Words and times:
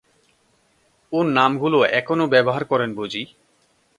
ও 1.11 1.19
নামগুলো 1.29 1.79
এখনো 1.91 2.23
ব্যবহার 2.27 2.63
করেন 2.63 2.89
বুঝি? 2.93 3.23